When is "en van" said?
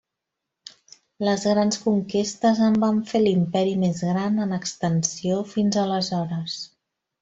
2.69-3.03